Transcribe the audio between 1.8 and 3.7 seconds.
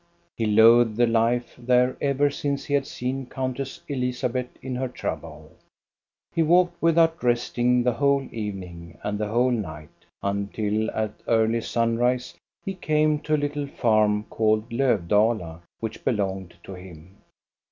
ever since he had seen Coun